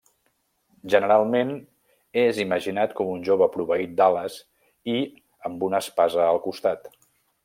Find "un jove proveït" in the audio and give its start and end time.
3.17-3.93